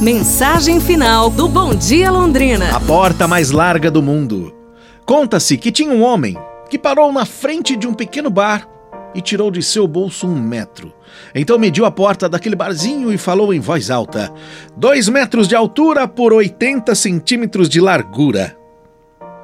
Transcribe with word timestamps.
Mensagem 0.00 0.78
final 0.78 1.28
do 1.28 1.48
Bom 1.48 1.74
Dia 1.74 2.08
Londrina. 2.08 2.70
A 2.70 2.78
porta 2.78 3.26
mais 3.26 3.50
larga 3.50 3.90
do 3.90 4.00
mundo. 4.00 4.54
Conta-se 5.04 5.56
que 5.56 5.72
tinha 5.72 5.92
um 5.92 6.04
homem 6.04 6.38
que 6.70 6.78
parou 6.78 7.12
na 7.12 7.26
frente 7.26 7.76
de 7.76 7.84
um 7.84 7.92
pequeno 7.92 8.30
bar 8.30 8.68
e 9.12 9.20
tirou 9.20 9.50
de 9.50 9.60
seu 9.60 9.88
bolso 9.88 10.28
um 10.28 10.40
metro. 10.40 10.92
Então 11.34 11.58
mediu 11.58 11.84
a 11.84 11.90
porta 11.90 12.28
daquele 12.28 12.54
barzinho 12.54 13.12
e 13.12 13.18
falou 13.18 13.52
em 13.52 13.58
voz 13.58 13.90
alta: 13.90 14.32
dois 14.76 15.08
metros 15.08 15.48
de 15.48 15.56
altura 15.56 16.06
por 16.06 16.32
80 16.32 16.94
centímetros 16.94 17.68
de 17.68 17.80
largura. 17.80 18.56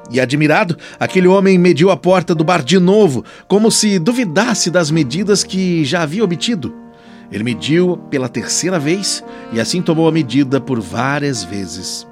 E 0.09 0.21
admirado, 0.21 0.77
aquele 0.97 1.27
homem 1.27 1.57
mediu 1.57 1.91
a 1.91 1.97
porta 1.97 2.33
do 2.33 2.45
bar 2.45 2.63
de 2.63 2.79
novo, 2.79 3.25
como 3.45 3.69
se 3.69 3.99
duvidasse 3.99 4.71
das 4.71 4.89
medidas 4.89 5.43
que 5.43 5.83
já 5.83 6.03
havia 6.03 6.23
obtido. 6.23 6.84
Ele 7.31 7.43
mediu 7.43 7.97
pela 8.09 8.29
terceira 8.29 8.79
vez 8.79 9.23
e 9.51 9.59
assim 9.59 9.81
tomou 9.81 10.07
a 10.07 10.11
medida 10.11 10.59
por 10.61 10.79
várias 10.79 11.43
vezes. 11.43 12.07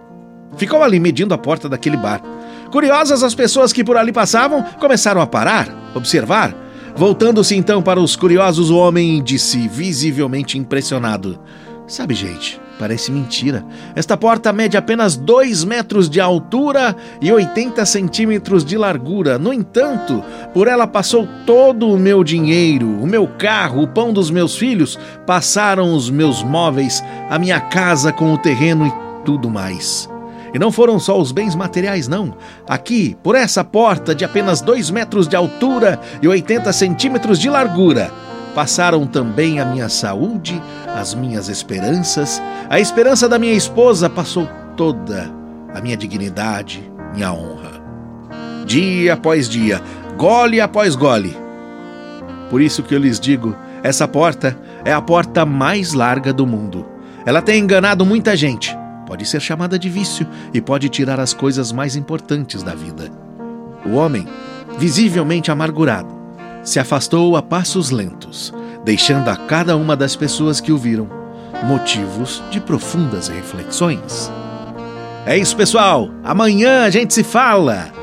Ficou 0.57 0.83
ali 0.83 0.99
medindo 0.99 1.33
a 1.33 1.37
porta 1.37 1.67
daquele 1.67 1.97
bar. 1.97 2.21
Curiosas, 2.71 3.23
as 3.23 3.35
pessoas 3.35 3.71
que 3.71 3.83
por 3.83 3.97
ali 3.97 4.11
passavam 4.11 4.63
começaram 4.79 5.21
a 5.21 5.27
parar, 5.27 5.67
observar. 5.95 6.55
Voltando-se 6.95 7.55
então 7.55 7.81
para 7.81 7.99
os 7.99 8.15
curiosos, 8.15 8.69
o 8.69 8.77
homem 8.77 9.21
disse, 9.23 9.67
visivelmente 9.67 10.57
impressionado: 10.57 11.39
Sabe, 11.87 12.13
gente, 12.13 12.61
parece 12.79 13.11
mentira. 13.11 13.65
Esta 13.95 14.15
porta 14.15 14.53
mede 14.53 14.77
apenas 14.77 15.17
2 15.17 15.63
metros 15.63 16.09
de 16.09 16.21
altura 16.21 16.95
e 17.21 17.31
80 17.31 17.85
centímetros 17.85 18.63
de 18.63 18.77
largura. 18.77 19.37
No 19.37 19.51
entanto, 19.51 20.23
por 20.53 20.67
ela 20.67 20.85
passou 20.85 21.27
todo 21.45 21.89
o 21.89 21.97
meu 21.97 22.23
dinheiro, 22.23 22.87
o 23.01 23.07
meu 23.07 23.27
carro, 23.27 23.81
o 23.81 23.87
pão 23.87 24.13
dos 24.13 24.29
meus 24.29 24.55
filhos, 24.55 24.99
passaram 25.25 25.93
os 25.93 26.09
meus 26.09 26.43
móveis, 26.43 27.03
a 27.29 27.39
minha 27.39 27.59
casa 27.59 28.13
com 28.13 28.33
o 28.33 28.37
terreno 28.37 28.85
e 28.85 28.93
tudo 29.25 29.49
mais. 29.49 30.09
E 30.53 30.59
não 30.59 30.71
foram 30.71 30.99
só 30.99 31.19
os 31.19 31.31
bens 31.31 31.55
materiais, 31.55 32.07
não. 32.07 32.35
Aqui, 32.69 33.17
por 33.23 33.35
essa 33.35 33.63
porta 33.63 34.13
de 34.13 34.23
apenas 34.23 34.61
2 34.61 34.91
metros 34.91 35.27
de 35.27 35.35
altura 35.35 35.99
e 36.21 36.27
80 36.27 36.71
centímetros 36.71 37.39
de 37.39 37.49
largura, 37.49 38.11
passaram 38.53 39.07
também 39.07 39.59
a 39.59 39.65
minha 39.65 39.89
saúde, 39.89 40.61
as 40.95 41.15
minhas 41.15 41.49
esperanças, 41.49 42.39
a 42.69 42.79
esperança 42.79 43.27
da 43.27 43.39
minha 43.39 43.53
esposa 43.53 44.07
passou 44.07 44.47
toda, 44.77 45.31
a 45.73 45.81
minha 45.81 45.97
dignidade, 45.97 46.83
minha 47.15 47.33
honra. 47.33 47.81
Dia 48.65 49.13
após 49.13 49.49
dia, 49.49 49.81
gole 50.17 50.61
após 50.61 50.95
gole. 50.95 51.35
Por 52.49 52.61
isso 52.61 52.83
que 52.83 52.93
eu 52.93 52.99
lhes 52.99 53.19
digo, 53.19 53.55
essa 53.81 54.07
porta 54.07 54.57
é 54.85 54.93
a 54.93 55.01
porta 55.01 55.45
mais 55.45 55.93
larga 55.93 56.31
do 56.31 56.45
mundo. 56.45 56.85
Ela 57.25 57.41
tem 57.41 57.59
enganado 57.59 58.05
muita 58.05 58.35
gente 58.35 58.75
pode 59.13 59.25
ser 59.25 59.41
chamada 59.41 59.77
de 59.77 59.89
vício 59.89 60.25
e 60.51 60.59
pode 60.59 60.89
tirar 60.89 61.19
as 61.19 61.35
coisas 61.35 61.71
mais 61.71 61.95
importantes 61.95 62.63
da 62.63 62.73
vida. 62.73 63.11
O 63.85 63.93
homem, 63.93 64.27
visivelmente 64.79 65.51
amargurado, 65.51 66.09
se 66.63 66.79
afastou 66.79 67.37
a 67.37 67.41
passos 67.43 67.91
lentos, 67.91 68.51
deixando 68.83 69.29
a 69.29 69.35
cada 69.35 69.77
uma 69.77 69.95
das 69.95 70.15
pessoas 70.15 70.59
que 70.59 70.71
o 70.71 70.79
viram 70.79 71.07
motivos 71.65 72.41
de 72.49 72.59
profundas 72.59 73.27
reflexões. 73.27 74.31
É 75.27 75.37
isso, 75.37 75.55
pessoal. 75.55 76.09
Amanhã 76.23 76.83
a 76.83 76.89
gente 76.89 77.13
se 77.13 77.23
fala. 77.23 78.02